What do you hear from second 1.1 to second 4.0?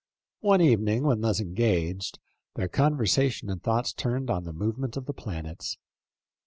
thus engaged, their conversation and thoughts